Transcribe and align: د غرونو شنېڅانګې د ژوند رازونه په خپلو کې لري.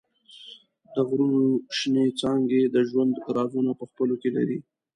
د 0.93 0.95
غرونو 1.07 1.41
شنېڅانګې 1.77 2.63
د 2.75 2.77
ژوند 2.89 3.13
رازونه 3.37 3.71
په 3.79 3.83
خپلو 3.89 4.15
کې 4.21 4.29
لري. 4.37 4.59